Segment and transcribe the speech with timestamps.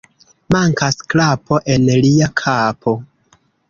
[0.55, 3.01] Mankas klapo en lia kapo.